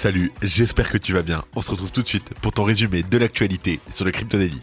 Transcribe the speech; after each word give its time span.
Salut, 0.00 0.30
j'espère 0.42 0.90
que 0.90 0.96
tu 0.96 1.12
vas 1.12 1.24
bien. 1.24 1.42
On 1.56 1.60
se 1.60 1.72
retrouve 1.72 1.90
tout 1.90 2.02
de 2.02 2.06
suite 2.06 2.32
pour 2.40 2.52
ton 2.52 2.62
résumé 2.62 3.02
de 3.02 3.18
l'actualité 3.18 3.80
sur 3.92 4.04
le 4.04 4.12
Crypto 4.12 4.38
Daily. 4.38 4.60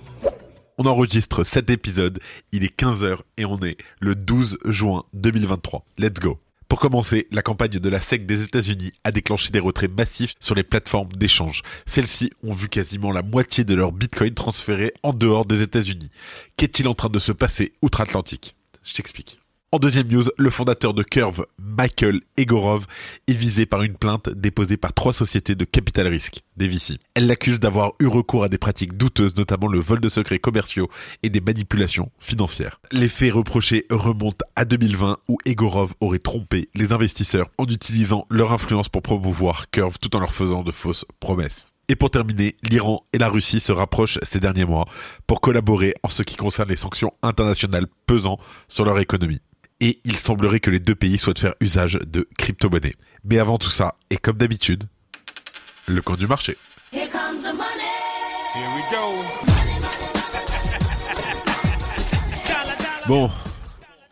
On 0.78 0.86
enregistre 0.86 1.44
cet 1.44 1.70
épisode, 1.70 2.22
il 2.54 2.64
est 2.64 2.74
15h 2.80 3.18
et 3.36 3.44
on 3.44 3.60
est 3.62 3.76
le 4.00 4.16
12 4.16 4.60
juin 4.64 5.04
2023. 5.14 5.84
Let's 5.98 6.22
go 6.22 6.40
pour 6.70 6.80
commencer, 6.80 7.28
la 7.32 7.42
campagne 7.42 7.80
de 7.80 7.90
la 7.90 8.00
SEC 8.00 8.26
des 8.26 8.44
États-Unis 8.44 8.94
a 9.04 9.12
déclenché 9.12 9.50
des 9.50 9.60
retraits 9.60 9.92
massifs 9.92 10.36
sur 10.40 10.56
les 10.56 10.64
plateformes 10.64 11.12
d'échange. 11.12 11.64
Celles-ci 11.86 12.32
ont 12.42 12.54
vu 12.54 12.70
quasiment 12.70 13.12
la 13.12 13.22
moitié 13.22 13.66
de 13.66 13.76
leur 13.76 13.92
Bitcoin 13.92 14.34
transférés 14.34 14.94
en 15.04 15.12
dehors 15.12 15.46
des 15.46 15.62
États-Unis. 15.62 16.12
Qu'est-il 16.56 16.88
en 16.88 16.94
train 16.94 17.10
de 17.10 17.20
se 17.20 17.34
passer 17.34 17.74
outre-Atlantique? 17.82 18.56
Je 18.84 18.94
t'explique. 18.94 19.40
En 19.76 19.78
deuxième 19.78 20.08
news, 20.08 20.24
le 20.38 20.50
fondateur 20.50 20.94
de 20.94 21.04
Curve, 21.04 21.48
Michael 21.60 22.22
Egorov, 22.38 22.86
est 23.28 23.34
visé 23.34 23.66
par 23.66 23.84
une 23.84 23.98
plainte 23.98 24.30
déposée 24.30 24.78
par 24.78 24.94
trois 24.94 25.12
sociétés 25.12 25.54
de 25.54 25.66
capital 25.66 26.08
risque, 26.08 26.44
des 26.56 26.70
VC. 26.70 26.98
Elle 27.14 27.28
l'accuse 27.28 27.60
d'avoir 27.60 27.92
eu 28.00 28.08
recours 28.08 28.46
à 28.46 28.48
des 28.48 28.58
pratiques 28.58 28.96
douteuses, 28.96 29.36
notamment 29.36 29.68
le 29.68 29.80
vol 29.80 30.00
de 30.00 30.08
secrets 30.08 30.40
commerciaux 30.40 30.88
et 31.24 31.30
des 31.30 31.42
manipulations 31.42 32.10
financières. 32.20 32.80
Les 32.94 33.10
faits 33.10 33.34
reprochés 33.34 33.86
remontent 33.92 34.46
à 34.56 34.64
2020 34.64 35.18
où 35.28 35.40
Egorov 35.44 35.94
aurait 36.00 36.20
trompé 36.20 36.70
les 36.74 36.94
investisseurs 36.94 37.50
en 37.58 37.66
utilisant 37.66 38.26
leur 38.30 38.54
influence 38.54 38.88
pour 38.88 39.02
promouvoir 39.02 39.70
Curve 39.72 40.00
tout 40.00 40.16
en 40.16 40.22
leur 40.22 40.32
faisant 40.32 40.64
de 40.64 40.72
fausses 40.72 41.04
promesses. 41.20 41.70
Et 41.90 41.98
pour 41.98 42.12
terminer, 42.12 42.56
l'Iran 42.64 43.06
et 43.12 43.18
la 43.18 43.28
Russie 43.28 43.60
se 43.60 43.74
rapprochent 43.74 44.20
ces 44.24 44.40
derniers 44.40 44.64
mois 44.64 44.86
pour 45.28 45.42
collaborer 45.42 45.94
en 46.02 46.08
ce 46.08 46.24
qui 46.24 46.38
concerne 46.38 46.70
les 46.70 46.78
sanctions 46.78 47.12
internationales 47.22 47.88
pesant 48.08 48.40
sur 48.70 48.86
leur 48.86 49.00
économie 49.00 49.42
et 49.86 50.00
il 50.04 50.18
semblerait 50.18 50.60
que 50.60 50.72
les 50.72 50.80
deux 50.80 50.96
pays 50.96 51.20
souhaitent 51.20 51.38
faire 51.38 51.54
usage 51.62 52.00
de 52.08 52.28
crypto-monnaies. 52.40 52.96
Mais 53.24 53.38
avant 53.38 53.60
tout 53.60 53.70
ça, 53.70 53.94
et 54.10 54.18
comme 54.18 54.36
d'habitude, 54.36 54.86
le 55.88 56.02
coin 56.02 56.16
du 56.16 56.26
marché. 56.26 56.58
Bon, 63.08 63.30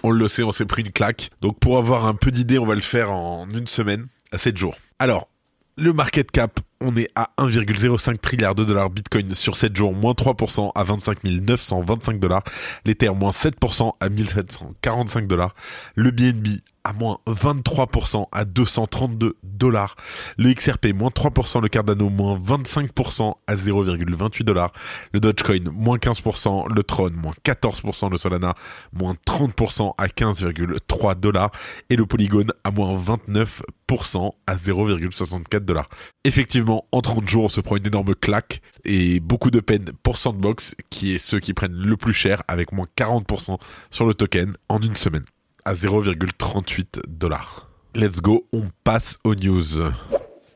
on 0.03 0.11
le 0.11 0.27
sait, 0.27 0.43
on 0.43 0.51
s'est 0.51 0.65
pris 0.65 0.83
une 0.83 0.91
claque. 0.91 1.31
Donc 1.41 1.57
pour 1.57 1.79
avoir 1.79 2.05
un 2.05 2.13
peu 2.13 2.29
d'idée, 2.29 2.59
on 2.59 2.67
va 2.67 2.75
le 2.75 2.81
faire 2.81 3.11
en 3.11 3.49
une 3.49 3.65
semaine, 3.65 4.05
à 4.31 4.37
7 4.37 4.55
jours. 4.55 4.75
Alors, 4.99 5.27
le 5.75 5.91
market 5.91 6.29
cap, 6.29 6.59
on 6.83 6.95
est 6.97 7.09
à 7.15 7.29
1,05 7.37 8.17
trilliard 8.17 8.55
de 8.55 8.63
dollars 8.63 8.89
Bitcoin 8.89 9.33
sur 9.33 9.57
7 9.57 9.75
jours, 9.75 9.93
moins 9.93 10.13
3% 10.13 10.71
à 10.75 10.83
25 10.83 11.23
925 11.23 12.19
dollars. 12.19 12.43
L'Ether, 12.85 13.09
moins 13.09 13.31
7% 13.31 13.93
à 13.99 14.09
1745 14.09 15.27
dollars. 15.27 15.55
Le 15.95 16.11
BNB 16.11 16.59
à 16.83 16.93
moins 16.93 17.19
23% 17.27 18.27
à 18.31 18.45
232 18.45 19.35
dollars. 19.43 19.95
Le 20.37 20.53
XRP, 20.53 20.87
moins 20.93 21.09
3%, 21.09 21.61
le 21.61 21.69
Cardano, 21.69 22.09
moins 22.09 22.37
25% 22.37 23.33
à 23.47 23.55
0,28 23.55 24.43
dollars. 24.43 24.71
Le 25.13 25.19
Dogecoin, 25.19 25.71
moins 25.71 25.97
15%, 25.97 26.73
le 26.73 26.83
Tron, 26.83 27.11
moins 27.15 27.33
14%, 27.45 28.11
le 28.11 28.17
Solana, 28.17 28.53
moins 28.91 29.15
30% 29.25 29.93
à 29.97 30.07
15,3 30.07 31.19
dollars. 31.19 31.51
Et 31.89 31.95
le 31.95 32.05
Polygon 32.05 32.47
à 32.63 32.71
moins 32.71 32.95
29% 32.95 34.33
à 34.47 34.55
0,64 34.55 35.59
dollars. 35.59 35.89
Effectivement, 36.25 36.85
en 36.91 37.01
30 37.01 37.27
jours, 37.27 37.45
on 37.45 37.49
se 37.49 37.61
prend 37.61 37.77
une 37.77 37.87
énorme 37.87 38.15
claque 38.15 38.61
et 38.83 39.19
beaucoup 39.19 39.51
de 39.51 39.59
peine 39.59 39.91
pour 40.03 40.17
Sandbox, 40.17 40.75
qui 40.89 41.15
est 41.15 41.17
ceux 41.17 41.39
qui 41.39 41.53
prennent 41.53 41.73
le 41.73 41.97
plus 41.97 42.13
cher 42.13 42.43
avec 42.47 42.71
moins 42.71 42.87
40% 42.97 43.57
sur 43.91 44.05
le 44.05 44.13
token 44.13 44.55
en 44.69 44.81
une 44.81 44.95
semaine 44.95 45.23
à 45.65 45.73
0,38 45.73 47.01
dollars. 47.07 47.69
Let's 47.95 48.21
go, 48.21 48.47
on 48.53 48.63
passe 48.83 49.17
aux 49.23 49.35
news. 49.35 49.81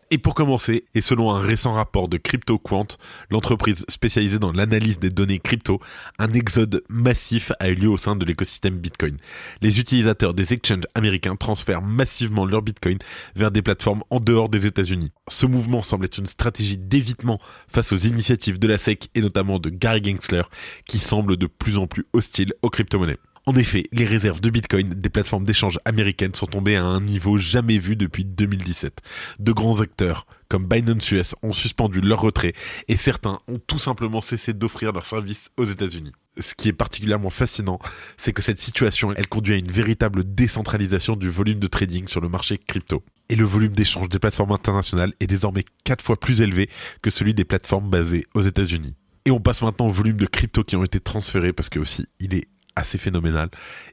Et 0.10 0.18
pour 0.18 0.36
commencer, 0.36 0.86
et 0.96 1.02
selon 1.02 1.32
un 1.32 1.40
récent 1.40 1.74
rapport 1.74 2.08
de 2.08 2.16
CryptoQuant, 2.16 2.88
l'entreprise 3.30 3.84
spécialisée 3.90 4.40
dans 4.40 4.54
l'analyse 4.54 5.00
des 5.00 5.10
données 5.10 5.40
crypto, 5.40 5.82
un 6.18 6.32
exode 6.32 6.82
massif 6.88 7.52
a 7.60 7.68
eu 7.68 7.76
lieu 7.76 7.90
au 7.90 7.98
sein 7.98 8.16
de 8.16 8.24
l'écosystème 8.24 8.78
Bitcoin. 8.78 9.18
Les 9.62 9.82
utilisateurs 9.82 10.34
des 10.34 10.54
exchanges 10.54 10.86
américains 10.96 11.36
transfèrent 11.36 11.82
massivement 11.82 12.46
leur 12.46 12.62
Bitcoin 12.62 12.98
vers 13.36 13.52
des 13.52 13.62
plateformes 13.62 14.04
en 14.10 14.22
dehors 14.22 14.48
des 14.48 14.66
États-Unis. 14.66 15.12
Ce 15.28 15.46
mouvement 15.46 15.84
semble 15.84 16.06
être 16.06 16.20
une 16.20 16.26
stratégie 16.26 16.78
d'évitement 16.78 17.40
face 17.68 17.92
aux 17.92 17.98
initiatives 17.98 18.60
de 18.60 18.68
la 18.70 18.78
SEC 18.78 19.10
et 19.14 19.20
notamment 19.20 19.60
de 19.60 19.70
Gary 19.70 20.02
Gensler, 20.06 20.44
qui 20.86 21.00
semble 21.00 21.36
de 21.36 21.48
plus 21.48 21.78
en 21.78 21.86
plus 21.86 22.06
hostile 22.14 22.54
aux 22.62 22.70
crypto-monnaies. 22.70 23.20
En 23.48 23.56
effet, 23.56 23.86
les 23.94 24.06
réserves 24.06 24.42
de 24.42 24.50
Bitcoin 24.50 24.90
des 24.90 25.10
plateformes 25.10 25.46
d'échange 25.46 25.80
américaines 25.86 26.36
sont 26.36 26.48
tombées 26.48 26.76
à 26.76 26.84
un 26.84 27.00
niveau 27.00 27.38
jamais 27.38 27.78
vu 27.78 27.96
depuis 27.96 28.26
2017. 28.26 29.00
De 29.40 29.54
grands 29.54 29.80
acteurs 29.80 30.28
comme 30.50 30.66
Binance 30.66 31.10
US 31.12 31.34
ont 31.44 31.54
suspendu 31.54 32.02
leur 32.02 32.20
retrait 32.20 32.52
et 32.90 32.98
certains 32.98 33.40
ont 33.48 33.58
tout 33.66 33.80
simplement 33.80 34.20
cessé 34.20 34.54
d'offrir 34.54 34.92
leurs 34.92 35.06
services 35.06 35.50
aux 35.56 35.64
États-Unis. 35.64 36.12
Ce 36.38 36.56
qui 36.56 36.68
est 36.68 36.74
particulièrement 36.74 37.30
fascinant, 37.30 37.80
c'est 38.18 38.34
que 38.34 38.42
cette 38.42 38.60
situation, 38.60 39.14
elle 39.16 39.30
conduit 39.30 39.54
à 39.54 39.58
une 39.58 39.72
véritable 39.72 40.26
décentralisation 40.26 41.16
du 41.16 41.30
volume 41.30 41.60
de 41.60 41.68
trading 41.68 42.06
sur 42.10 42.20
le 42.20 42.28
marché 42.28 42.58
crypto. 42.58 43.02
Et 43.30 43.38
le 43.38 43.46
volume 43.46 43.72
d'échange 43.72 44.10
des 44.10 44.20
plateformes 44.20 44.52
internationales 44.52 45.14
est 45.22 45.28
désormais 45.28 45.64
4 45.86 46.04
fois 46.04 46.20
plus 46.20 46.42
élevé 46.42 46.70
que 47.02 47.10
celui 47.10 47.34
des 47.34 47.46
plateformes 47.46 47.90
basées 47.90 48.28
aux 48.34 48.42
États-Unis. 48.42 48.94
Et 49.24 49.32
on 49.32 49.40
passe 49.40 49.62
maintenant 49.62 49.88
au 49.88 49.92
volume 49.92 50.18
de 50.18 50.26
crypto 50.26 50.66
qui 50.66 50.76
ont 50.76 50.84
été 50.84 51.00
transférés 51.00 51.54
parce 51.54 51.70
que 51.70 51.80
aussi 51.80 52.08
il 52.20 52.34
est 52.34 52.50
assez 52.78 52.98
phénoménal. 52.98 53.50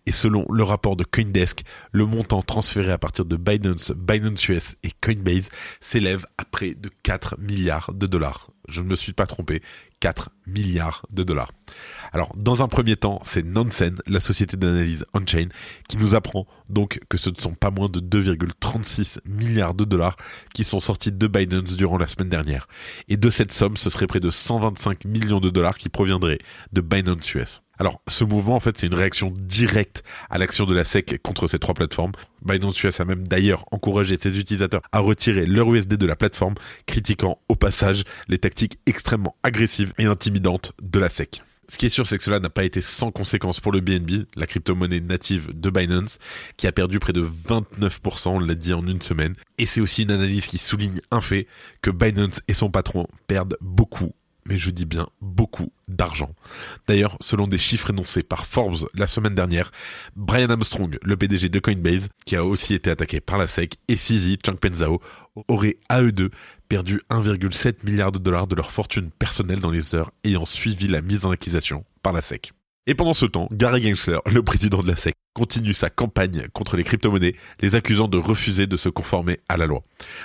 Et 0.06 0.12
selon 0.12 0.46
le 0.50 0.62
rapport 0.62 0.96
de 0.96 1.04
Coindesk, 1.04 1.62
le 1.92 2.04
montant 2.04 2.42
transféré 2.42 2.92
à 2.92 2.98
partir 2.98 3.24
de 3.24 3.36
Binance, 3.36 3.92
Binance 3.92 4.48
US 4.48 4.74
et 4.82 4.90
Coinbase 5.02 5.48
s'élève 5.80 6.26
à 6.38 6.44
près 6.44 6.74
de 6.74 6.90
4 7.02 7.36
milliards 7.38 7.92
de 7.94 8.06
dollars. 8.06 8.50
Je 8.68 8.80
ne 8.80 8.86
me 8.86 8.96
suis 8.96 9.12
pas 9.12 9.26
trompé, 9.26 9.62
4 10.00 10.30
milliards 10.46 11.06
de 11.12 11.22
dollars. 11.22 11.50
Alors, 12.12 12.34
dans 12.36 12.62
un 12.62 12.68
premier 12.68 12.96
temps, 12.96 13.20
c'est 13.22 13.44
Nansen, 13.44 13.96
la 14.06 14.20
société 14.20 14.56
d'analyse 14.56 15.06
on-chain, 15.14 15.48
qui 15.88 15.96
nous 15.96 16.14
apprend 16.14 16.46
donc 16.68 17.00
que 17.08 17.16
ce 17.16 17.30
ne 17.30 17.36
sont 17.36 17.54
pas 17.54 17.70
moins 17.70 17.88
de 17.88 18.00
2,36 18.00 19.20
milliards 19.26 19.74
de 19.74 19.84
dollars 19.84 20.16
qui 20.52 20.64
sont 20.64 20.80
sortis 20.80 21.12
de 21.12 21.26
Binance 21.26 21.76
durant 21.76 21.96
la 21.96 22.08
semaine 22.08 22.28
dernière. 22.28 22.68
Et 23.08 23.16
de 23.16 23.30
cette 23.30 23.52
somme, 23.52 23.78
ce 23.78 23.88
serait 23.88 24.06
près 24.06 24.20
de 24.20 24.30
125 24.30 25.06
millions 25.06 25.40
de 25.40 25.50
dollars 25.50 25.76
qui 25.76 25.88
proviendraient 25.88 26.38
de 26.72 26.80
Binance 26.82 27.34
US. 27.34 27.63
Alors, 27.78 28.00
ce 28.06 28.24
mouvement, 28.24 28.54
en 28.54 28.60
fait, 28.60 28.78
c'est 28.78 28.86
une 28.86 28.94
réaction 28.94 29.32
directe 29.36 30.04
à 30.30 30.38
l'action 30.38 30.64
de 30.64 30.74
la 30.74 30.84
SEC 30.84 31.20
contre 31.22 31.48
ces 31.48 31.58
trois 31.58 31.74
plateformes. 31.74 32.12
Binance 32.44 32.82
US 32.82 33.00
a 33.00 33.04
même 33.04 33.26
d'ailleurs 33.26 33.64
encouragé 33.72 34.16
ses 34.20 34.38
utilisateurs 34.38 34.82
à 34.92 35.00
retirer 35.00 35.46
leur 35.46 35.72
USD 35.72 35.94
de 35.94 36.06
la 36.06 36.16
plateforme, 36.16 36.54
critiquant 36.86 37.38
au 37.48 37.56
passage 37.56 38.04
les 38.28 38.38
tactiques 38.38 38.78
extrêmement 38.86 39.36
agressives 39.42 39.92
et 39.98 40.04
intimidantes 40.04 40.72
de 40.82 40.98
la 40.98 41.08
SEC. 41.08 41.42
Ce 41.68 41.78
qui 41.78 41.86
est 41.86 41.90
sûr, 41.90 42.06
c'est 42.06 42.18
que 42.18 42.24
cela 42.24 42.40
n'a 42.40 42.50
pas 42.50 42.64
été 42.64 42.80
sans 42.80 43.10
conséquence 43.10 43.58
pour 43.58 43.72
le 43.72 43.80
BNB, 43.80 44.26
la 44.36 44.46
crypto-monnaie 44.46 45.00
native 45.00 45.58
de 45.58 45.70
Binance, 45.70 46.18
qui 46.56 46.66
a 46.66 46.72
perdu 46.72 46.98
près 46.98 47.12
de 47.12 47.26
29%, 47.48 48.28
on 48.28 48.38
l'a 48.38 48.54
dit 48.54 48.74
en 48.74 48.86
une 48.86 49.00
semaine. 49.00 49.34
Et 49.58 49.66
c'est 49.66 49.80
aussi 49.80 50.02
une 50.02 50.10
analyse 50.10 50.46
qui 50.46 50.58
souligne 50.58 51.00
un 51.10 51.20
fait, 51.20 51.46
que 51.80 51.90
Binance 51.90 52.40
et 52.48 52.54
son 52.54 52.70
patron 52.70 53.06
perdent 53.26 53.56
beaucoup 53.60 54.12
mais 54.48 54.58
je 54.58 54.70
dis 54.70 54.84
bien 54.84 55.08
beaucoup 55.20 55.72
d'argent. 55.88 56.34
D'ailleurs, 56.86 57.16
selon 57.20 57.46
des 57.46 57.58
chiffres 57.58 57.90
énoncés 57.90 58.22
par 58.22 58.46
Forbes 58.46 58.88
la 58.94 59.06
semaine 59.06 59.34
dernière, 59.34 59.70
Brian 60.16 60.50
Armstrong, 60.50 60.98
le 61.02 61.16
PDG 61.16 61.48
de 61.48 61.58
Coinbase, 61.58 62.08
qui 62.26 62.36
a 62.36 62.44
aussi 62.44 62.74
été 62.74 62.90
attaqué 62.90 63.20
par 63.20 63.38
la 63.38 63.46
SEC, 63.46 63.74
et 63.88 63.96
CZ 63.96 64.36
Changpeng 64.44 64.74
auraient 65.48 65.76
à 65.88 66.02
eux 66.02 66.12
deux 66.12 66.30
perdu 66.68 67.00
1,7 67.10 67.84
milliard 67.84 68.12
de 68.12 68.18
dollars 68.18 68.46
de 68.46 68.54
leur 68.54 68.70
fortune 68.70 69.10
personnelle 69.10 69.60
dans 69.60 69.70
les 69.70 69.94
heures 69.94 70.10
ayant 70.24 70.44
suivi 70.44 70.88
la 70.88 71.02
mise 71.02 71.26
en 71.26 71.30
accusation 71.30 71.84
par 72.02 72.12
la 72.12 72.22
SEC. 72.22 72.52
Et 72.86 72.94
pendant 72.94 73.14
ce 73.14 73.24
temps, 73.24 73.48
Gary 73.50 73.82
Gensler, 73.82 74.18
le 74.30 74.42
président 74.42 74.82
de 74.82 74.88
la 74.88 74.96
SEC, 74.96 75.14
continue 75.32 75.72
sa 75.72 75.88
campagne 75.88 76.48
contre 76.52 76.76
les 76.76 76.84
crypto-monnaies, 76.84 77.34
les 77.60 77.76
accusant 77.76 78.08
de 78.08 78.18
refuser 78.18 78.66
de 78.66 78.76
se 78.76 78.90
conformer 78.90 79.40
à 79.48 79.56
la 79.56 79.66
loi. 79.66 79.82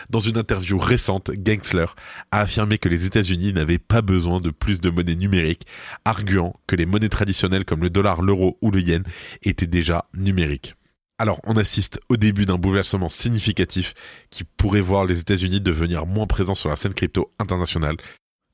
Dans 0.09 0.19
une 0.19 0.37
interview 0.37 0.77
récente, 0.77 1.31
Gensler 1.45 1.85
a 2.31 2.41
affirmé 2.41 2.77
que 2.77 2.89
les 2.89 3.05
États-Unis 3.05 3.53
n'avaient 3.53 3.77
pas 3.77 4.01
besoin 4.01 4.41
de 4.41 4.49
plus 4.49 4.81
de 4.81 4.89
monnaie 4.89 5.15
numérique, 5.15 5.65
arguant 6.03 6.53
que 6.67 6.75
les 6.75 6.85
monnaies 6.85 7.07
traditionnelles 7.07 7.63
comme 7.63 7.81
le 7.81 7.89
dollar, 7.89 8.21
l'euro 8.21 8.57
ou 8.61 8.71
le 8.71 8.81
yen 8.81 9.03
étaient 9.41 9.65
déjà 9.65 10.09
numériques. 10.13 10.75
Alors, 11.17 11.39
on 11.45 11.55
assiste 11.55 12.01
au 12.09 12.17
début 12.17 12.45
d'un 12.45 12.57
bouleversement 12.57 13.09
significatif 13.09 13.93
qui 14.31 14.43
pourrait 14.43 14.81
voir 14.81 15.05
les 15.05 15.19
États-Unis 15.19 15.61
devenir 15.61 16.05
moins 16.05 16.27
présents 16.27 16.55
sur 16.55 16.69
la 16.69 16.75
scène 16.75 16.93
crypto 16.93 17.31
internationale 17.39 17.95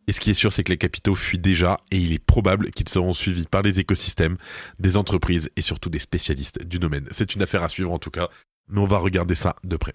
Et 0.07 0.11
ce 0.11 0.19
qui 0.19 0.29
est 0.29 0.35
sûr, 0.35 0.53
c'est 0.53 0.63
que 0.63 0.71
les 0.71 0.77
capitaux 0.77 1.15
fuient 1.15 1.39
déjà 1.39 1.77
et 1.91 1.97
il 1.97 2.13
est 2.13 2.23
probable 2.23 2.71
qu'ils 2.71 2.89
seront 2.89 3.13
suivis 3.13 3.45
par 3.45 3.61
les 3.61 3.79
écosystèmes, 3.79 4.37
des 4.79 4.97
entreprises 4.97 5.49
et 5.55 5.61
surtout 5.61 5.89
des 5.89 5.99
spécialistes 5.99 6.65
du 6.65 6.79
domaine. 6.79 7.07
C'est 7.11 7.35
une 7.35 7.41
affaire 7.41 7.63
à 7.63 7.69
suivre 7.69 7.91
en 7.91 7.99
tout 7.99 8.11
cas, 8.11 8.29
mais 8.69 8.79
on 8.81 8.87
va 8.87 8.97
regarder 8.97 9.35
ça 9.35 9.55
de 9.63 9.77
près. 9.77 9.93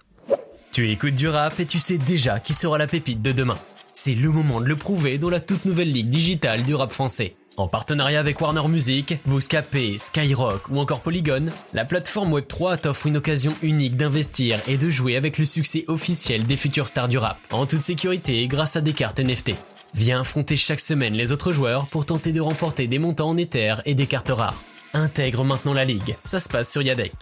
Tu 0.71 0.89
écoutes 0.89 1.15
du 1.15 1.27
rap 1.27 1.59
et 1.59 1.65
tu 1.65 1.79
sais 1.79 1.97
déjà 1.97 2.39
qui 2.39 2.53
sera 2.53 2.77
la 2.77 2.87
pépite 2.87 3.21
de 3.21 3.31
demain. 3.31 3.57
C'est 3.93 4.13
le 4.13 4.29
moment 4.29 4.61
de 4.61 4.67
le 4.67 4.75
prouver 4.75 5.17
dans 5.17 5.29
la 5.29 5.41
toute 5.41 5.65
nouvelle 5.65 5.91
ligue 5.91 6.09
digitale 6.09 6.63
du 6.63 6.75
rap 6.75 6.91
français. 6.91 7.35
En 7.57 7.67
partenariat 7.67 8.21
avec 8.21 8.39
Warner 8.39 8.65
Music, 8.69 9.17
Bouscapé, 9.25 9.97
Skyrock 9.97 10.69
ou 10.69 10.79
encore 10.79 11.01
Polygon, 11.01 11.47
la 11.73 11.83
plateforme 11.83 12.33
Web3 12.33 12.79
t'offre 12.79 13.07
une 13.07 13.17
occasion 13.17 13.53
unique 13.61 13.97
d'investir 13.97 14.61
et 14.67 14.77
de 14.77 14.89
jouer 14.89 15.17
avec 15.17 15.37
le 15.37 15.43
succès 15.43 15.83
officiel 15.87 16.45
des 16.45 16.55
futures 16.55 16.87
stars 16.87 17.09
du 17.09 17.17
rap, 17.17 17.37
en 17.51 17.65
toute 17.65 17.83
sécurité 17.83 18.47
grâce 18.47 18.77
à 18.77 18.81
des 18.81 18.93
cartes 18.93 19.19
NFT. 19.19 19.51
Viens 19.93 20.21
affronter 20.21 20.57
chaque 20.57 20.79
semaine 20.79 21.13
les 21.13 21.31
autres 21.31 21.51
joueurs 21.51 21.87
pour 21.87 22.05
tenter 22.05 22.31
de 22.31 22.41
remporter 22.41 22.87
des 22.87 22.99
montants 22.99 23.29
en 23.29 23.37
Ether 23.37 23.75
et 23.85 23.93
des 23.93 24.07
cartes 24.07 24.29
rares. 24.29 24.61
Intègre 24.93 25.43
maintenant 25.43 25.73
la 25.73 25.85
ligue, 25.85 26.17
ça 26.23 26.39
se 26.39 26.49
passe 26.49 26.71
sur 26.71 26.81
Yadec. 26.81 27.13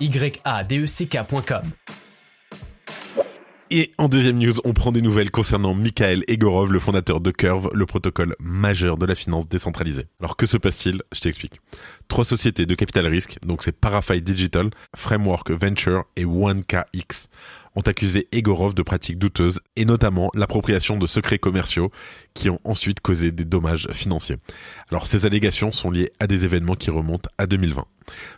Y-A-D-E-C-K.com. 0.00 1.62
Et 3.70 3.92
en 3.98 4.08
deuxième 4.08 4.38
news, 4.38 4.54
on 4.64 4.72
prend 4.72 4.92
des 4.92 5.02
nouvelles 5.02 5.30
concernant 5.30 5.74
Mikhail 5.74 6.22
Egorov, 6.26 6.72
le 6.72 6.78
fondateur 6.78 7.20
de 7.20 7.30
Curve, 7.30 7.70
le 7.74 7.84
protocole 7.84 8.34
majeur 8.40 8.96
de 8.96 9.04
la 9.04 9.14
finance 9.14 9.46
décentralisée. 9.46 10.06
Alors 10.20 10.38
que 10.38 10.46
se 10.46 10.56
passe-t-il? 10.56 11.02
Je 11.12 11.20
t'explique. 11.20 11.60
Trois 12.08 12.24
sociétés 12.24 12.64
de 12.64 12.74
capital 12.74 13.06
risque, 13.06 13.36
donc 13.42 13.62
c'est 13.62 13.78
Parafy 13.78 14.22
Digital, 14.22 14.70
Framework 14.96 15.50
Venture 15.50 16.04
et 16.16 16.24
1KX, 16.24 17.26
ont 17.76 17.82
accusé 17.82 18.28
Egorov 18.32 18.74
de 18.74 18.82
pratiques 18.82 19.18
douteuses 19.18 19.60
et 19.76 19.84
notamment 19.84 20.30
l'appropriation 20.34 20.96
de 20.96 21.06
secrets 21.06 21.38
commerciaux 21.38 21.90
qui 22.34 22.50
ont 22.50 22.60
ensuite 22.64 23.00
causé 23.00 23.32
des 23.32 23.44
dommages 23.44 23.88
financiers. 23.92 24.36
Alors 24.90 25.06
ces 25.06 25.26
allégations 25.26 25.72
sont 25.72 25.90
liées 25.90 26.10
à 26.20 26.26
des 26.26 26.44
événements 26.44 26.76
qui 26.76 26.90
remontent 26.90 27.30
à 27.38 27.46
2020. 27.46 27.86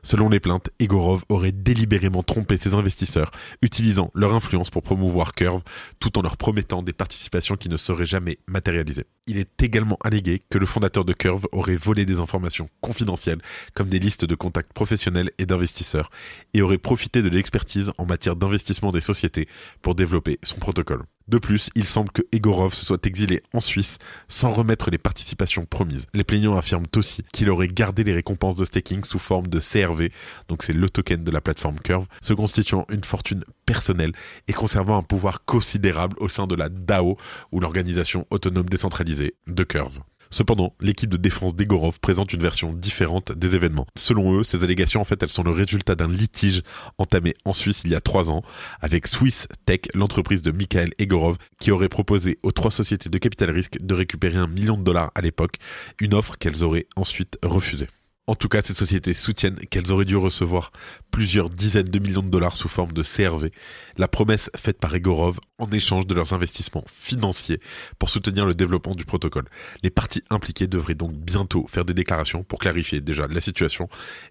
Selon 0.03 0.29
les 0.29 0.41
plaintes, 0.41 0.71
Egorov 0.79 1.23
aurait 1.29 1.53
délibérément 1.53 2.23
trompé 2.23 2.57
ses 2.57 2.75
investisseurs, 2.75 3.31
utilisant 3.63 4.11
leur 4.15 4.35
influence 4.35 4.71
pour 4.71 4.83
promouvoir 4.83 5.35
Curve, 5.35 5.63
tout 5.99 6.19
en 6.19 6.23
leur 6.23 6.37
promettant 6.37 6.83
des 6.83 6.93
participations 6.93 7.57
qui 7.57 7.69
ne 7.69 7.77
seraient 7.77 8.07
jamais 8.07 8.39
matérialisées. 8.47 9.07
Il 9.27 9.39
est 9.39 9.63
également 9.63 9.99
allégué 10.03 10.41
que 10.51 10.59
le 10.59 10.67
fondateur 10.67 11.05
de 11.05 11.13
Curve 11.13 11.47
aurait 11.53 11.77
volé 11.77 12.05
des 12.05 12.21
informations 12.21 12.69
confidentielles, 12.81 13.41
comme 13.75 13.89
des 13.89 13.99
listes 13.99 14.25
de 14.25 14.35
contacts 14.35 14.73
professionnels 14.73 15.31
et 15.39 15.47
d'investisseurs, 15.47 16.11
et 16.55 16.63
aurait 16.63 16.79
profité 16.79 17.23
de 17.23 17.29
l'expertise 17.29 17.93
en 17.99 18.07
matière 18.07 18.37
d'investissement 18.37 18.91
des 18.91 19.01
sociétés 19.01 19.49
pour 19.83 19.95
développer 19.95 20.39
son 20.43 20.57
protocole. 20.57 21.05
De 21.31 21.39
plus, 21.39 21.71
il 21.77 21.85
semble 21.85 22.11
que 22.11 22.23
Egorov 22.33 22.75
se 22.75 22.85
soit 22.85 23.07
exilé 23.07 23.45
en 23.55 23.61
Suisse 23.61 23.99
sans 24.27 24.51
remettre 24.51 24.91
les 24.91 24.99
participations 24.99 25.65
promises. 25.65 26.07
Les 26.13 26.25
plaignants 26.25 26.57
affirment 26.57 26.89
aussi 26.97 27.23
qu'il 27.33 27.51
aurait 27.51 27.69
gardé 27.69 28.03
les 28.03 28.13
récompenses 28.13 28.57
de 28.57 28.65
staking 28.65 29.05
sous 29.05 29.21
forme 29.21 29.47
de 29.47 29.61
CRV, 29.61 30.11
donc 30.49 30.65
c'est 30.65 30.73
le 30.73 30.91
token 30.91 31.23
de 31.23 31.31
la 31.31 31.41
plateforme 31.41 31.79
Curve, 31.79 32.07
se 32.21 32.35
constituant 32.35 32.85
une 32.91 33.05
fortune 33.05 33.45
personnelle 33.65 34.13
et 34.49 34.53
conservant 34.53 34.99
un 34.99 35.05
pouvoir 35.05 35.45
considérable 35.45 36.17
au 36.19 36.29
sein 36.29 36.49
de 36.49 36.57
la 36.57 36.69
DAO 36.69 37.17
ou 37.53 37.61
l'organisation 37.61 38.27
autonome 38.31 38.69
décentralisée 38.69 39.35
de 39.47 39.63
Curve. 39.63 40.01
Cependant, 40.31 40.75
l'équipe 40.81 41.11
de 41.11 41.17
défense 41.17 41.57
d'Egorov 41.57 41.99
présente 42.01 42.33
une 42.33 42.41
version 42.41 42.73
différente 42.73 43.33
des 43.33 43.57
événements. 43.57 43.87
Selon 43.97 44.39
eux, 44.39 44.45
ces 44.45 44.63
allégations, 44.63 45.01
en 45.01 45.05
fait, 45.05 45.21
elles 45.23 45.31
sont 45.31 45.43
le 45.43 45.51
résultat 45.51 45.97
d'un 45.97 46.07
litige 46.07 46.63
entamé 46.99 47.35
en 47.45 47.53
Suisse 47.53 47.83
il 47.85 47.91
y 47.91 47.97
a 47.97 48.01
trois 48.01 48.31
ans 48.31 48.43
avec 48.81 49.09
Swiss 49.09 49.49
Tech, 49.67 49.81
l'entreprise 49.95 50.43
de 50.43 50.53
Mikhail 50.53 50.91
Egorov, 50.99 51.37
qui 51.59 51.73
aurait 51.73 51.89
proposé 51.89 52.39
aux 52.43 52.53
trois 52.53 52.71
sociétés 52.71 53.11
de 53.11 53.19
capital 53.19 53.51
risque 53.51 53.79
de 53.81 53.95
récupérer 53.95 54.37
un 54.37 54.47
million 54.47 54.77
de 54.77 54.83
dollars 54.83 55.11
à 55.15 55.21
l'époque, 55.21 55.57
une 56.01 56.15
offre 56.15 56.39
qu'elles 56.39 56.63
auraient 56.63 56.87
ensuite 56.97 57.39
refusée. 57.43 57.89
En 58.31 58.37
tout 58.37 58.47
cas, 58.47 58.63
ces 58.63 58.75
sociétés 58.75 59.13
soutiennent 59.13 59.59
qu'elles 59.71 59.91
auraient 59.91 60.05
dû 60.05 60.17
recevoir 60.17 60.71
plusieurs 61.11 61.51
dizaines 61.51 61.89
de 61.89 61.99
millions 61.99 62.23
de 62.23 62.29
dollars 62.29 62.55
sous 62.55 62.69
forme 62.69 62.93
de 62.93 63.03
CRV, 63.03 63.51
la 63.99 64.07
promesse 64.07 64.53
faite 64.57 64.79
par 64.79 64.95
Egorov 64.95 65.41
en 65.61 65.71
échange 65.71 66.07
de 66.07 66.15
leurs 66.15 66.33
investissements 66.33 66.85
financiers 66.93 67.59
pour 67.99 68.11
soutenir 68.11 68.47
le 68.47 68.55
développement 68.55 68.95
du 68.95 69.05
protocole. 69.05 69.45
Les 69.83 69.91
parties 69.91 70.25
impliquées 70.31 70.67
devraient 70.67 70.95
donc 70.95 71.13
bientôt 71.13 71.67
faire 71.69 71.85
des 71.85 71.95
déclarations 71.95 72.43
pour 72.43 72.59
clarifier 72.59 73.01
déjà 73.01 73.29
la 73.29 73.41
situation 73.41 73.89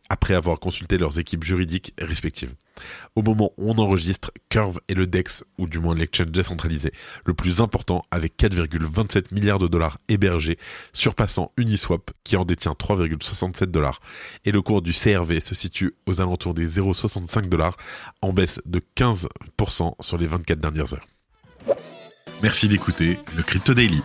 après 0.09 0.33
avoir 0.33 0.59
consulté 0.59 0.97
leurs 0.97 1.19
équipes 1.19 1.43
juridiques 1.43 1.93
respectives. 2.01 2.53
Au 3.15 3.21
moment 3.21 3.51
où 3.57 3.71
on 3.71 3.77
enregistre, 3.77 4.31
Curve 4.49 4.79
est 4.87 4.93
le 4.93 5.07
DEX, 5.07 5.43
ou 5.57 5.67
du 5.67 5.79
moins 5.79 5.95
l'exchange 5.95 6.27
décentralisé, 6.27 6.91
le 7.25 7.33
plus 7.33 7.61
important 7.61 8.05
avec 8.11 8.37
4,27 8.37 9.33
milliards 9.33 9.59
de 9.59 9.67
dollars 9.67 9.99
hébergés, 10.07 10.57
surpassant 10.93 11.51
Uniswap 11.57 12.11
qui 12.23 12.37
en 12.37 12.45
détient 12.45 12.73
3,67 12.73 13.65
dollars. 13.65 13.99
Et 14.45 14.51
le 14.51 14.61
cours 14.61 14.81
du 14.81 14.93
CRV 14.93 15.39
se 15.39 15.55
situe 15.55 15.95
aux 16.05 16.21
alentours 16.21 16.53
des 16.53 16.67
0,65 16.67 17.49
dollars, 17.49 17.75
en 18.21 18.33
baisse 18.33 18.61
de 18.65 18.81
15% 18.95 19.93
sur 20.01 20.17
les 20.17 20.27
24 20.27 20.59
dernières 20.59 20.93
heures. 20.93 21.05
Merci 22.41 22.69
d'écouter 22.69 23.19
le 23.35 23.43
Crypto 23.43 23.73
Daily. 23.73 24.01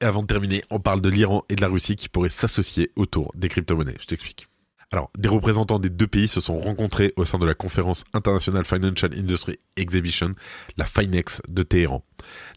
Et 0.00 0.04
avant 0.04 0.22
de 0.22 0.26
terminer, 0.26 0.62
on 0.70 0.80
parle 0.80 1.00
de 1.00 1.08
l'Iran 1.08 1.44
et 1.48 1.54
de 1.54 1.60
la 1.60 1.68
Russie 1.68 1.94
qui 1.94 2.08
pourraient 2.08 2.28
s'associer 2.28 2.90
autour 2.96 3.30
des 3.36 3.48
crypto-monnaies. 3.48 3.94
Je 4.00 4.06
t'explique. 4.06 4.48
Alors, 4.90 5.10
des 5.16 5.28
représentants 5.28 5.78
des 5.78 5.90
deux 5.90 6.06
pays 6.06 6.28
se 6.28 6.40
sont 6.40 6.58
rencontrés 6.58 7.12
au 7.16 7.24
sein 7.24 7.38
de 7.38 7.46
la 7.46 7.54
conférence 7.54 8.04
International 8.12 8.64
Financial 8.64 9.12
Industry 9.14 9.58
Exhibition, 9.76 10.34
la 10.78 10.86
FINEX 10.86 11.42
de 11.48 11.62
Téhéran. 11.62 12.02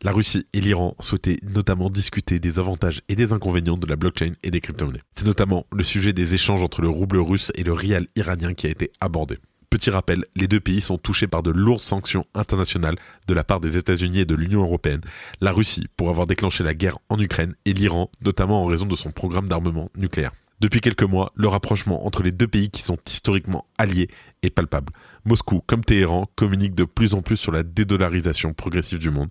La 0.02 0.14
Russie 0.14 0.48
et 0.54 0.62
l'Iran 0.62 0.96
souhaitaient 1.00 1.38
notamment 1.44 1.90
discuter 1.90 2.40
des 2.40 2.58
avantages 2.58 3.02
et 3.08 3.16
des 3.16 3.34
inconvénients 3.34 3.76
de 3.76 3.86
la 3.86 3.98
blockchain 3.98 4.32
et 4.44 4.50
des 4.50 4.62
crypto-monnaies. 4.62 5.04
C'est 5.12 5.28
notamment 5.28 5.68
le 5.72 5.84
sujet 5.84 6.14
des 6.14 6.34
échanges 6.34 6.64
entre 6.64 6.82
le 6.82 6.90
rouble 6.90 7.18
russe 7.18 7.52
et 7.56 7.64
le 7.64 7.74
rial 7.74 8.08
iranien 8.16 8.54
qui 8.54 8.66
a 8.66 8.70
été 8.72 8.92
abordé. 9.00 9.38
Petit 9.72 9.90
rappel, 9.90 10.26
les 10.36 10.50
deux 10.50 10.60
pays 10.60 10.82
sont 10.82 10.98
touchés 10.98 11.28
par 11.28 11.44
de 11.44 11.50
lourdes 11.50 11.82
sanctions 11.82 12.28
internationales 12.36 12.98
de 13.30 13.34
la 13.34 13.46
part 13.46 13.62
des 13.62 13.78
États-Unis 13.78 14.20
et 14.20 14.26
de 14.26 14.36
l'Union 14.36 14.62
européenne. 14.62 15.00
La 15.40 15.54
Russie 15.54 15.88
pour 15.96 16.10
avoir 16.10 16.28
déclenché 16.28 16.62
la 16.62 16.74
guerre 16.74 17.00
en 17.08 17.18
Ukraine 17.18 17.56
et 17.64 17.72
l'Iran 17.72 18.12
notamment 18.22 18.64
en 18.64 18.66
raison 18.66 18.86
de 18.86 18.98
son 18.98 19.12
programme 19.12 19.48
d'armement 19.48 19.90
nucléaire. 19.96 20.34
Depuis 20.60 20.82
quelques 20.82 21.04
mois, 21.04 21.32
le 21.36 21.48
rapprochement 21.48 22.06
entre 22.06 22.22
les 22.22 22.34
deux 22.34 22.50
pays 22.50 22.70
qui 22.70 22.82
sont 22.82 22.98
historiquement 23.10 23.66
alliés 23.78 24.10
est 24.44 24.50
palpable. 24.50 24.92
Moscou, 25.24 25.62
comme 25.66 25.86
Téhéran, 25.86 26.30
communique 26.36 26.76
de 26.76 26.84
plus 26.84 27.14
en 27.14 27.22
plus 27.22 27.38
sur 27.38 27.54
la 27.54 27.64
dédollarisation 27.64 28.54
progressive 28.54 29.00
du 29.00 29.10
monde 29.10 29.30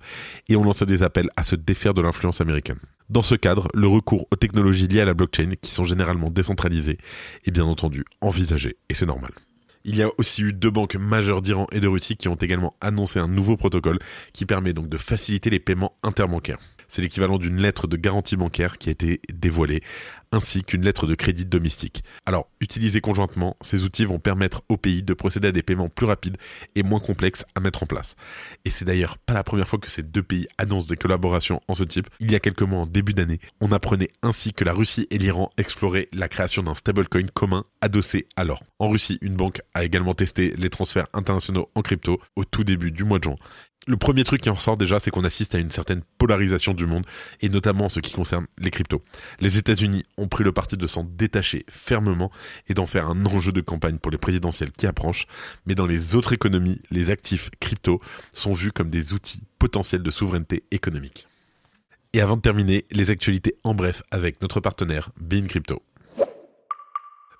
et 0.48 0.56
ont 0.56 0.64
lancé 0.64 0.86
des 0.86 1.02
appels 1.02 1.28
à 1.36 1.42
se 1.42 1.54
défaire 1.54 1.92
de 1.92 2.00
l'influence 2.00 2.40
américaine. 2.40 2.78
Dans 3.10 3.22
ce 3.22 3.34
cadre, 3.34 3.68
le 3.74 3.88
recours 3.88 4.26
aux 4.30 4.36
technologies 4.36 4.88
liées 4.88 5.02
à 5.02 5.04
la 5.04 5.14
blockchain, 5.14 5.52
qui 5.60 5.70
sont 5.70 5.84
généralement 5.84 6.30
décentralisées, 6.30 6.96
est 7.44 7.50
bien 7.50 7.64
entendu 7.64 8.06
envisagé, 8.22 8.78
et 8.88 8.94
c'est 8.94 9.06
normal. 9.06 9.32
Il 9.84 9.96
y 9.96 10.02
a 10.02 10.08
aussi 10.18 10.42
eu 10.42 10.52
deux 10.52 10.70
banques 10.70 10.96
majeures 10.96 11.40
d'Iran 11.40 11.66
et 11.72 11.80
de 11.80 11.88
Russie 11.88 12.16
qui 12.16 12.28
ont 12.28 12.34
également 12.34 12.74
annoncé 12.80 13.18
un 13.18 13.28
nouveau 13.28 13.56
protocole 13.56 13.98
qui 14.32 14.44
permet 14.44 14.72
donc 14.72 14.88
de 14.88 14.98
faciliter 14.98 15.48
les 15.48 15.60
paiements 15.60 15.96
interbancaires. 16.02 16.58
C'est 16.90 17.02
l'équivalent 17.02 17.38
d'une 17.38 17.62
lettre 17.62 17.86
de 17.86 17.96
garantie 17.96 18.36
bancaire 18.36 18.76
qui 18.76 18.88
a 18.88 18.92
été 18.92 19.20
dévoilée, 19.32 19.80
ainsi 20.32 20.64
qu'une 20.64 20.82
lettre 20.82 21.06
de 21.06 21.14
crédit 21.14 21.46
domestique. 21.46 22.02
Alors, 22.26 22.48
utilisés 22.60 23.00
conjointement, 23.00 23.56
ces 23.60 23.84
outils 23.84 24.04
vont 24.04 24.18
permettre 24.18 24.62
au 24.68 24.76
pays 24.76 25.04
de 25.04 25.14
procéder 25.14 25.48
à 25.48 25.52
des 25.52 25.62
paiements 25.62 25.88
plus 25.88 26.06
rapides 26.06 26.36
et 26.74 26.82
moins 26.82 26.98
complexes 26.98 27.44
à 27.54 27.60
mettre 27.60 27.84
en 27.84 27.86
place. 27.86 28.16
Et 28.64 28.70
c'est 28.70 28.84
d'ailleurs 28.84 29.18
pas 29.18 29.34
la 29.34 29.44
première 29.44 29.68
fois 29.68 29.78
que 29.78 29.88
ces 29.88 30.02
deux 30.02 30.22
pays 30.22 30.48
annoncent 30.58 30.88
des 30.88 30.96
collaborations 30.96 31.60
en 31.68 31.74
ce 31.74 31.84
type. 31.84 32.08
Il 32.18 32.30
y 32.32 32.34
a 32.34 32.40
quelques 32.40 32.62
mois, 32.62 32.80
en 32.80 32.86
début 32.86 33.14
d'année, 33.14 33.38
on 33.60 33.70
apprenait 33.70 34.10
ainsi 34.22 34.52
que 34.52 34.64
la 34.64 34.72
Russie 34.72 35.06
et 35.10 35.18
l'Iran 35.18 35.50
exploraient 35.58 36.08
la 36.12 36.28
création 36.28 36.64
d'un 36.64 36.74
stablecoin 36.74 37.28
commun 37.32 37.64
adossé 37.80 38.26
à 38.34 38.42
l'or. 38.42 38.64
En 38.80 38.88
Russie, 38.88 39.18
une 39.22 39.36
banque 39.36 39.62
a 39.74 39.84
également 39.84 40.14
testé 40.14 40.54
les 40.56 40.70
transferts 40.70 41.06
internationaux 41.12 41.70
en 41.76 41.82
crypto 41.82 42.20
au 42.34 42.44
tout 42.44 42.64
début 42.64 42.90
du 42.90 43.04
mois 43.04 43.20
de 43.20 43.24
juin 43.24 43.36
le 43.90 43.96
premier 43.96 44.22
truc 44.24 44.40
qui 44.40 44.48
en 44.48 44.54
ressort 44.54 44.76
déjà, 44.76 45.00
c'est 45.00 45.10
qu'on 45.10 45.24
assiste 45.24 45.54
à 45.54 45.58
une 45.58 45.70
certaine 45.70 46.02
polarisation 46.16 46.74
du 46.74 46.86
monde, 46.86 47.04
et 47.40 47.48
notamment 47.48 47.86
en 47.86 47.88
ce 47.88 47.98
qui 47.98 48.12
concerne 48.12 48.46
les 48.58 48.70
cryptos. 48.70 49.02
Les 49.40 49.58
États-Unis 49.58 50.04
ont 50.16 50.28
pris 50.28 50.44
le 50.44 50.52
parti 50.52 50.76
de 50.76 50.86
s'en 50.86 51.04
détacher 51.04 51.66
fermement 51.68 52.30
et 52.68 52.74
d'en 52.74 52.86
faire 52.86 53.08
un 53.08 53.26
enjeu 53.26 53.52
de 53.52 53.60
campagne 53.60 53.98
pour 53.98 54.12
les 54.12 54.18
présidentielles 54.18 54.70
qui 54.70 54.86
approchent, 54.86 55.26
mais 55.66 55.74
dans 55.74 55.86
les 55.86 56.14
autres 56.14 56.32
économies, 56.32 56.80
les 56.90 57.10
actifs 57.10 57.50
crypto 57.58 58.00
sont 58.32 58.54
vus 58.54 58.70
comme 58.70 58.90
des 58.90 59.12
outils 59.12 59.42
potentiels 59.58 60.02
de 60.02 60.10
souveraineté 60.10 60.62
économique. 60.70 61.26
Et 62.12 62.20
avant 62.20 62.36
de 62.36 62.42
terminer, 62.42 62.86
les 62.92 63.10
actualités 63.10 63.56
en 63.64 63.74
bref 63.74 64.02
avec 64.10 64.40
notre 64.40 64.60
partenaire 64.60 65.10
Bean 65.20 65.46
Crypto. 65.46 65.82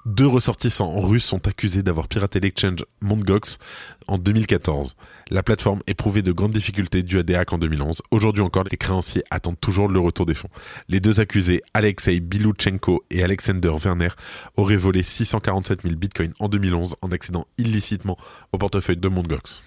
Deux 0.06 0.26
ressortissants 0.26 0.98
russes 0.98 1.26
sont 1.26 1.46
accusés 1.46 1.82
d'avoir 1.82 2.08
piraté 2.08 2.40
l'exchange 2.40 2.86
Mt. 3.02 3.58
en 4.06 4.16
2014. 4.16 4.96
La 5.28 5.42
plateforme 5.42 5.82
éprouvait 5.86 6.22
de 6.22 6.32
grandes 6.32 6.52
difficultés 6.52 7.02
dues 7.02 7.18
à 7.18 7.22
des 7.22 7.34
hacks 7.34 7.52
en 7.52 7.58
2011. 7.58 8.00
Aujourd'hui 8.10 8.42
encore, 8.42 8.64
les 8.70 8.78
créanciers 8.78 9.22
attendent 9.30 9.60
toujours 9.60 9.88
le 9.88 10.00
retour 10.00 10.24
des 10.24 10.32
fonds. 10.32 10.48
Les 10.88 11.00
deux 11.00 11.20
accusés, 11.20 11.62
Alexei 11.74 12.18
Biluchenko 12.20 13.04
et 13.10 13.22
Alexander 13.22 13.72
Werner, 13.78 14.08
auraient 14.56 14.76
volé 14.76 15.02
647 15.02 15.82
000 15.82 15.96
bitcoins 15.96 16.32
en 16.38 16.48
2011 16.48 16.96
en 17.02 17.10
accédant 17.12 17.46
illicitement 17.58 18.16
au 18.52 18.58
portefeuille 18.58 18.96
de 18.96 19.08
Mt. 19.08 19.60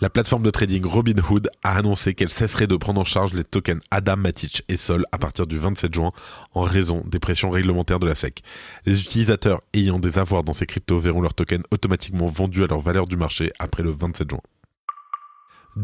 La 0.00 0.10
plateforme 0.10 0.44
de 0.44 0.50
trading 0.50 0.86
Robinhood 0.86 1.50
a 1.64 1.76
annoncé 1.76 2.14
qu'elle 2.14 2.30
cesserait 2.30 2.68
de 2.68 2.76
prendre 2.76 3.00
en 3.00 3.04
charge 3.04 3.32
les 3.34 3.42
tokens 3.42 3.80
Adam, 3.90 4.16
Matic 4.16 4.62
et 4.68 4.76
Sol 4.76 5.04
à 5.10 5.18
partir 5.18 5.48
du 5.48 5.58
27 5.58 5.92
juin 5.92 6.12
en 6.54 6.62
raison 6.62 7.02
des 7.04 7.18
pressions 7.18 7.50
réglementaires 7.50 7.98
de 7.98 8.06
la 8.06 8.14
SEC. 8.14 8.42
Les 8.86 9.00
utilisateurs 9.00 9.60
ayant 9.74 9.98
des 9.98 10.20
avoirs 10.20 10.44
dans 10.44 10.52
ces 10.52 10.66
cryptos 10.66 11.00
verront 11.00 11.20
leurs 11.20 11.34
tokens 11.34 11.64
automatiquement 11.72 12.28
vendus 12.28 12.62
à 12.62 12.68
leur 12.68 12.78
valeur 12.78 13.08
du 13.08 13.16
marché 13.16 13.50
après 13.58 13.82
le 13.82 13.90
27 13.90 14.30
juin. 14.30 14.40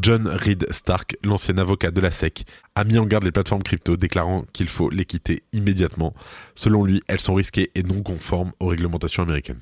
John 0.00 0.28
Reed 0.28 0.68
Stark, 0.70 1.16
l'ancien 1.24 1.58
avocat 1.58 1.90
de 1.90 2.00
la 2.00 2.12
SEC, 2.12 2.44
a 2.76 2.84
mis 2.84 2.98
en 2.98 3.06
garde 3.06 3.24
les 3.24 3.32
plateformes 3.32 3.64
crypto 3.64 3.96
déclarant 3.96 4.44
qu'il 4.52 4.68
faut 4.68 4.90
les 4.90 5.06
quitter 5.06 5.42
immédiatement. 5.52 6.12
Selon 6.54 6.84
lui, 6.84 7.02
elles 7.08 7.20
sont 7.20 7.34
risquées 7.34 7.72
et 7.74 7.82
non 7.82 8.00
conformes 8.00 8.52
aux 8.60 8.68
réglementations 8.68 9.24
américaines. 9.24 9.60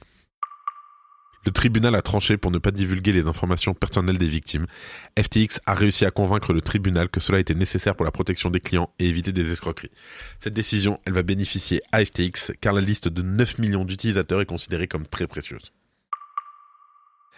Le 1.44 1.50
tribunal 1.50 1.94
a 1.94 2.02
tranché 2.02 2.36
pour 2.36 2.50
ne 2.50 2.58
pas 2.58 2.70
divulguer 2.70 3.12
les 3.12 3.26
informations 3.26 3.74
personnelles 3.74 4.18
des 4.18 4.28
victimes. 4.28 4.66
FTX 5.18 5.60
a 5.66 5.74
réussi 5.74 6.04
à 6.04 6.10
convaincre 6.10 6.52
le 6.52 6.60
tribunal 6.60 7.08
que 7.08 7.20
cela 7.20 7.40
était 7.40 7.54
nécessaire 7.54 7.96
pour 7.96 8.04
la 8.04 8.12
protection 8.12 8.50
des 8.50 8.60
clients 8.60 8.90
et 8.98 9.08
éviter 9.08 9.32
des 9.32 9.50
escroqueries. 9.50 9.90
Cette 10.38 10.54
décision, 10.54 11.00
elle 11.04 11.14
va 11.14 11.22
bénéficier 11.22 11.82
à 11.90 12.04
FTX 12.04 12.52
car 12.60 12.72
la 12.72 12.80
liste 12.80 13.08
de 13.08 13.22
9 13.22 13.58
millions 13.58 13.84
d'utilisateurs 13.84 14.40
est 14.40 14.46
considérée 14.46 14.86
comme 14.86 15.06
très 15.06 15.26
précieuse. 15.26 15.72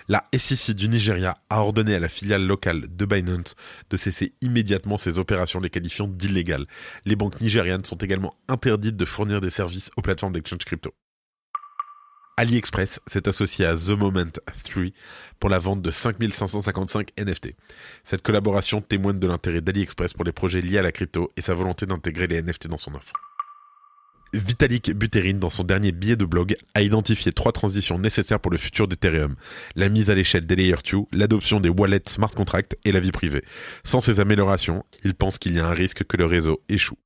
La 0.06 0.28
SEC 0.36 0.76
du 0.76 0.88
Nigeria 0.90 1.38
a 1.48 1.62
ordonné 1.62 1.94
à 1.94 1.98
la 1.98 2.10
filiale 2.10 2.44
locale 2.46 2.94
de 2.94 3.04
Binance 3.06 3.54
de 3.88 3.96
cesser 3.96 4.34
immédiatement 4.42 4.98
ses 4.98 5.18
opérations 5.18 5.60
les 5.60 5.70
qualifiant 5.70 6.06
d'illégales. 6.06 6.66
Les 7.06 7.16
banques 7.16 7.40
nigérianes 7.40 7.86
sont 7.86 7.96
également 7.96 8.34
interdites 8.48 8.98
de 8.98 9.04
fournir 9.06 9.40
des 9.40 9.48
services 9.48 9.90
aux 9.96 10.02
plateformes 10.02 10.34
d'exchange 10.34 10.66
crypto. 10.66 10.92
AliExpress 12.36 13.00
s'est 13.06 13.28
associé 13.28 13.64
à 13.64 13.74
The 13.74 13.90
Moment 13.90 14.32
3 14.64 14.84
pour 15.38 15.50
la 15.50 15.58
vente 15.58 15.82
de 15.82 15.90
5555 15.90 17.10
NFT. 17.18 17.54
Cette 18.02 18.22
collaboration 18.22 18.80
témoigne 18.80 19.18
de 19.18 19.26
l'intérêt 19.26 19.60
d'AliExpress 19.60 20.12
pour 20.14 20.24
les 20.24 20.32
projets 20.32 20.60
liés 20.60 20.78
à 20.78 20.82
la 20.82 20.92
crypto 20.92 21.32
et 21.36 21.42
sa 21.42 21.54
volonté 21.54 21.86
d'intégrer 21.86 22.26
les 22.26 22.42
NFT 22.42 22.68
dans 22.68 22.78
son 22.78 22.94
offre. 22.94 23.12
Vitalik 24.32 24.92
Buterin, 24.92 25.34
dans 25.34 25.50
son 25.50 25.62
dernier 25.62 25.92
billet 25.92 26.16
de 26.16 26.24
blog, 26.24 26.56
a 26.74 26.82
identifié 26.82 27.32
trois 27.32 27.52
transitions 27.52 28.00
nécessaires 28.00 28.40
pour 28.40 28.50
le 28.50 28.58
futur 28.58 28.88
d'Ethereum. 28.88 29.36
La 29.76 29.88
mise 29.88 30.10
à 30.10 30.16
l'échelle 30.16 30.44
des 30.44 30.56
Layer 30.56 30.74
2, 30.90 30.98
l'adoption 31.12 31.60
des 31.60 31.68
wallets 31.68 32.02
smart 32.08 32.30
contracts 32.30 32.76
et 32.84 32.90
la 32.90 32.98
vie 32.98 33.12
privée. 33.12 33.44
Sans 33.84 34.00
ces 34.00 34.18
améliorations, 34.18 34.84
il 35.04 35.14
pense 35.14 35.38
qu'il 35.38 35.54
y 35.54 35.60
a 35.60 35.66
un 35.68 35.74
risque 35.74 36.02
que 36.04 36.16
le 36.16 36.26
réseau 36.26 36.60
échoue. 36.68 36.98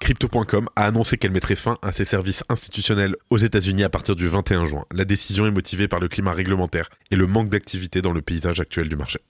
Crypto.com 0.00 0.68
a 0.76 0.86
annoncé 0.86 1.16
qu'elle 1.16 1.30
mettrait 1.30 1.56
fin 1.56 1.78
à 1.82 1.92
ses 1.92 2.04
services 2.04 2.44
institutionnels 2.48 3.16
aux 3.30 3.38
États-Unis 3.38 3.84
à 3.84 3.90
partir 3.90 4.16
du 4.16 4.28
21 4.28 4.66
juin. 4.66 4.84
La 4.92 5.04
décision 5.04 5.46
est 5.46 5.50
motivée 5.50 5.88
par 5.88 6.00
le 6.00 6.08
climat 6.08 6.32
réglementaire 6.32 6.88
et 7.10 7.16
le 7.16 7.26
manque 7.26 7.48
d'activité 7.48 8.02
dans 8.02 8.12
le 8.12 8.22
paysage 8.22 8.60
actuel 8.60 8.88
du 8.88 8.96
marché. 8.96 9.20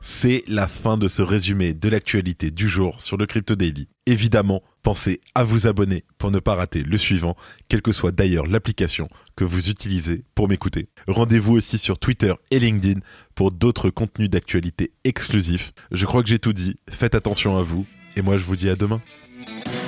C'est 0.00 0.44
la 0.46 0.68
fin 0.68 0.96
de 0.96 1.08
ce 1.08 1.22
résumé 1.22 1.74
de 1.74 1.88
l'actualité 1.88 2.52
du 2.52 2.68
jour 2.68 3.00
sur 3.00 3.16
le 3.16 3.26
Crypto 3.26 3.56
Daily. 3.56 3.88
Évidemment, 4.06 4.62
pensez 4.82 5.20
à 5.34 5.42
vous 5.42 5.66
abonner 5.66 6.04
pour 6.18 6.30
ne 6.30 6.38
pas 6.38 6.54
rater 6.54 6.84
le 6.84 6.96
suivant, 6.96 7.36
quelle 7.68 7.82
que 7.82 7.90
soit 7.90 8.12
d'ailleurs 8.12 8.46
l'application 8.46 9.08
que 9.34 9.42
vous 9.42 9.70
utilisez 9.70 10.22
pour 10.36 10.48
m'écouter. 10.48 10.88
Rendez-vous 11.08 11.54
aussi 11.54 11.78
sur 11.78 11.98
Twitter 11.98 12.32
et 12.52 12.60
LinkedIn 12.60 13.00
pour 13.34 13.50
d'autres 13.50 13.90
contenus 13.90 14.30
d'actualité 14.30 14.92
exclusifs. 15.02 15.72
Je 15.90 16.06
crois 16.06 16.22
que 16.22 16.28
j'ai 16.28 16.38
tout 16.38 16.52
dit, 16.52 16.78
faites 16.88 17.16
attention 17.16 17.58
à 17.58 17.62
vous 17.62 17.84
et 18.16 18.22
moi, 18.22 18.36
je 18.36 18.44
vous 18.44 18.56
dis 18.56 18.68
à 18.68 18.76
demain. 18.76 19.00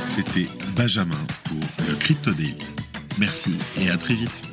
C'était 0.07 0.49
Benjamin 0.77 1.27
pour 1.45 1.61
le 1.89 1.95
Crypto 1.95 2.33
Daily. 2.33 2.57
Merci 3.19 3.57
et 3.81 3.91
à 3.91 3.97
très 3.97 4.15
vite. 4.15 4.50